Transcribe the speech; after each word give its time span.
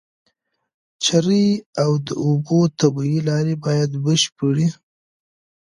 چرۍ 1.05 1.47
او 1.83 1.91
د 2.07 2.09
اوبو 2.25 2.59
طبيعي 2.79 3.19
لاري 3.29 3.55
بايد 3.63 3.91
بشپړي 4.03 4.67